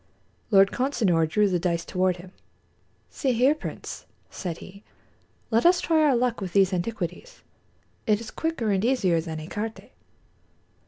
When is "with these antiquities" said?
6.41-7.43